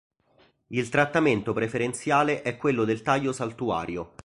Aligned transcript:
Il 0.69 0.89
trattamento 0.89 1.53
preferenziale 1.53 2.41
è 2.41 2.57
quello 2.57 2.85
del 2.85 3.03
taglio 3.03 3.31
saltuario. 3.31 4.13